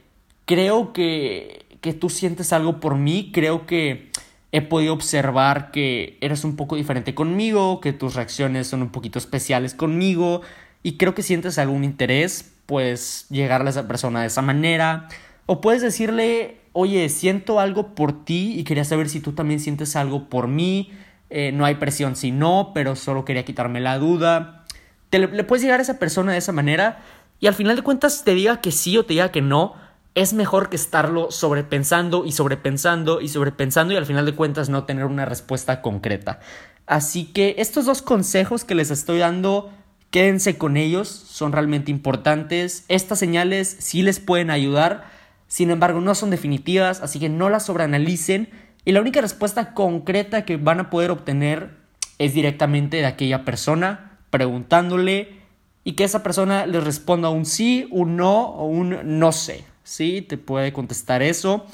creo 0.45 0.93
que, 0.93 1.65
que 1.81 1.93
tú 1.93 2.11
sientes 2.11 2.53
algo 2.53 2.79
por 2.79 2.97
mí, 2.97 3.31
creo 3.33 3.65
que 3.65 4.11
he 4.53 4.61
podido 4.61 4.93
observar 4.93 5.71
que 5.71 6.19
eres 6.21 6.43
un 6.43 6.55
poco 6.55 6.75
diferente 6.75 7.15
conmigo, 7.15 7.81
que 7.81 7.91
tus 7.91 8.13
reacciones 8.13 8.67
son 8.67 8.83
un 8.83 8.91
poquito 8.91 9.17
especiales 9.17 9.73
conmigo 9.73 10.43
y 10.83 10.97
creo 10.97 11.15
que 11.15 11.23
sientes 11.23 11.57
algún 11.57 11.83
interés, 11.83 12.53
puedes 12.67 13.25
llegarle 13.29 13.69
a 13.69 13.71
esa 13.71 13.87
persona 13.87 14.21
de 14.21 14.27
esa 14.27 14.43
manera 14.43 15.07
o 15.47 15.59
puedes 15.59 15.81
decirle, 15.81 16.59
oye, 16.71 17.09
siento 17.09 17.59
algo 17.59 17.95
por 17.95 18.25
ti 18.25 18.53
y 18.55 18.63
quería 18.63 18.85
saber 18.85 19.09
si 19.09 19.21
tú 19.21 19.31
también 19.31 19.59
sientes 19.59 19.95
algo 19.95 20.29
por 20.29 20.47
mí, 20.47 20.91
eh, 21.31 21.51
no 21.51 21.65
hay 21.65 21.75
presión 21.75 22.15
si 22.15 22.31
no, 22.31 22.73
pero 22.75 22.95
solo 22.95 23.25
quería 23.25 23.45
quitarme 23.45 23.81
la 23.81 23.97
duda. 23.97 24.65
Te, 25.09 25.17
le 25.17 25.43
puedes 25.43 25.63
llegar 25.63 25.79
a 25.79 25.83
esa 25.83 25.97
persona 25.97 26.31
de 26.31 26.37
esa 26.37 26.51
manera 26.51 26.99
y 27.39 27.47
al 27.47 27.55
final 27.55 27.75
de 27.75 27.81
cuentas 27.81 28.23
te 28.23 28.35
diga 28.35 28.61
que 28.61 28.71
sí 28.71 28.99
o 28.99 29.03
te 29.03 29.13
diga 29.13 29.31
que 29.31 29.41
no, 29.41 29.73
es 30.15 30.33
mejor 30.33 30.69
que 30.69 30.75
estarlo 30.75 31.31
sobrepensando 31.31 32.25
y 32.25 32.33
sobrepensando 32.33 33.19
y 33.21 33.29
sobrepensando 33.29 33.93
y 33.93 33.97
al 33.97 34.05
final 34.05 34.25
de 34.25 34.35
cuentas 34.35 34.69
no 34.69 34.83
tener 34.83 35.05
una 35.05 35.25
respuesta 35.25 35.81
concreta. 35.81 36.39
Así 36.85 37.25
que 37.25 37.55
estos 37.57 37.85
dos 37.85 38.01
consejos 38.01 38.63
que 38.63 38.75
les 38.75 38.91
estoy 38.91 39.19
dando, 39.19 39.71
quédense 40.11 40.57
con 40.57 40.77
ellos, 40.77 41.07
son 41.07 41.51
realmente 41.51 41.89
importantes. 41.89 42.85
Estas 42.89 43.19
señales 43.19 43.75
sí 43.79 44.03
les 44.03 44.19
pueden 44.19 44.51
ayudar, 44.51 45.05
sin 45.47 45.71
embargo 45.71 45.99
no 45.99 46.13
son 46.13 46.29
definitivas, 46.29 47.01
así 47.01 47.19
que 47.19 47.29
no 47.29 47.49
las 47.49 47.65
sobreanalicen 47.65 48.49
y 48.85 48.91
la 48.91 49.01
única 49.01 49.21
respuesta 49.21 49.73
concreta 49.73 50.45
que 50.45 50.57
van 50.57 50.79
a 50.79 50.89
poder 50.89 51.09
obtener 51.09 51.77
es 52.19 52.33
directamente 52.33 52.97
de 52.97 53.05
aquella 53.05 53.45
persona, 53.45 54.19
preguntándole 54.29 55.41
y 55.83 55.93
que 55.93 56.03
esa 56.03 56.21
persona 56.21 56.65
les 56.67 56.83
responda 56.83 57.29
un 57.29 57.45
sí, 57.45 57.87
un 57.91 58.17
no 58.17 58.43
o 58.43 58.65
un 58.65 59.19
no 59.19 59.31
sé. 59.31 59.72
Sí, 59.93 60.23
te 60.23 60.39
puede 60.39 60.73
contestar 60.73 61.21
eso. 61.21 61.67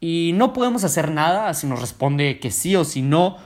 Y 0.00 0.32
no 0.36 0.54
podemos 0.54 0.84
hacer 0.84 1.10
nada 1.10 1.52
si 1.52 1.66
nos 1.66 1.82
responde 1.82 2.40
que 2.40 2.50
sí 2.50 2.74
o 2.76 2.84
si 2.84 3.02
no, 3.02 3.36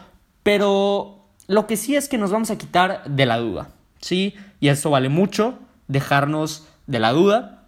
pero 0.44 1.24
lo 1.48 1.66
que 1.66 1.76
sí 1.76 1.96
es 1.96 2.08
que 2.08 2.18
nos 2.18 2.30
vamos 2.30 2.52
a 2.52 2.56
quitar 2.56 3.02
de 3.04 3.26
la 3.26 3.38
duda. 3.38 3.70
¿Sí? 4.00 4.36
Y 4.60 4.68
eso 4.68 4.90
vale 4.90 5.08
mucho, 5.08 5.58
dejarnos 5.88 6.68
de 6.86 7.00
la 7.00 7.10
duda 7.10 7.64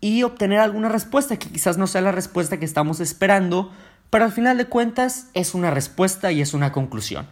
y 0.00 0.24
obtener 0.24 0.58
alguna 0.58 0.88
respuesta 0.88 1.36
que 1.36 1.48
quizás 1.48 1.78
no 1.78 1.86
sea 1.86 2.00
la 2.00 2.10
respuesta 2.10 2.58
que 2.58 2.64
estamos 2.64 2.98
esperando, 2.98 3.70
pero 4.10 4.24
al 4.24 4.32
final 4.32 4.58
de 4.58 4.66
cuentas 4.66 5.28
es 5.34 5.54
una 5.54 5.70
respuesta 5.70 6.32
y 6.32 6.40
es 6.40 6.54
una 6.54 6.72
conclusión. 6.72 7.28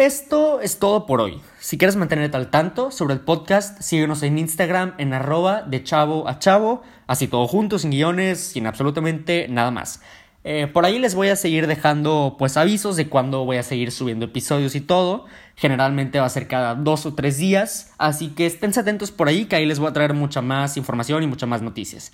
Esto 0.00 0.62
es 0.62 0.78
todo 0.78 1.04
por 1.04 1.20
hoy. 1.20 1.42
Si 1.58 1.76
quieres 1.76 1.94
mantenerte 1.94 2.34
al 2.34 2.48
tanto 2.48 2.90
sobre 2.90 3.12
el 3.12 3.20
podcast, 3.20 3.82
síguenos 3.82 4.22
en 4.22 4.38
Instagram 4.38 4.94
en 4.96 5.12
arroba 5.12 5.60
de 5.60 5.84
chavo 5.84 6.26
a 6.26 6.38
chavo, 6.38 6.80
así 7.06 7.28
todo 7.28 7.46
junto, 7.46 7.78
sin 7.78 7.90
guiones, 7.90 8.40
sin 8.40 8.66
absolutamente 8.66 9.46
nada 9.50 9.70
más. 9.70 10.00
Eh, 10.42 10.68
por 10.72 10.86
ahí 10.86 10.98
les 10.98 11.14
voy 11.14 11.28
a 11.28 11.36
seguir 11.36 11.66
dejando 11.66 12.36
pues 12.38 12.56
avisos 12.56 12.96
de 12.96 13.10
cuándo 13.10 13.44
voy 13.44 13.58
a 13.58 13.62
seguir 13.62 13.92
subiendo 13.92 14.24
episodios 14.24 14.74
y 14.74 14.80
todo. 14.80 15.26
Generalmente 15.54 16.18
va 16.18 16.24
a 16.24 16.30
ser 16.30 16.48
cada 16.48 16.74
dos 16.76 17.04
o 17.04 17.12
tres 17.12 17.36
días, 17.36 17.92
así 17.98 18.28
que 18.28 18.46
estén 18.46 18.70
atentos 18.78 19.10
por 19.10 19.28
ahí 19.28 19.44
que 19.44 19.56
ahí 19.56 19.66
les 19.66 19.80
voy 19.80 19.90
a 19.90 19.92
traer 19.92 20.14
mucha 20.14 20.40
más 20.40 20.78
información 20.78 21.24
y 21.24 21.26
muchas 21.26 21.46
más 21.46 21.60
noticias. 21.60 22.10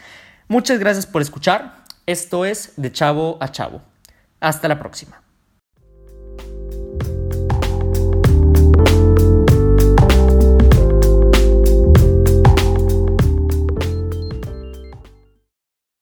Muchas 0.49 0.81
gracias 0.81 1.07
por 1.07 1.23
escuchar. 1.23 1.85
Esto 2.05 2.47
es 2.47 2.73
de 2.76 2.90
chavo 2.90 3.38
a 3.40 3.52
chavo. 3.52 3.81
Hasta 4.40 4.66
la 4.66 4.81
próxima. 4.81 5.25